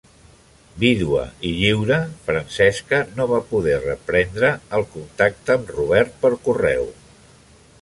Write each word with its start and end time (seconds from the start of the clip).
Vídua 0.83 1.25
i 1.49 1.51
lliure, 1.57 1.97
Francesca 2.29 3.01
no 3.19 3.27
va 3.33 3.41
poder 3.51 3.75
reprendre 3.83 4.51
el 4.79 4.87
contacte 4.95 5.55
amb 5.57 5.71
Robert 5.79 6.17
per 6.25 6.33
correu. 6.49 6.91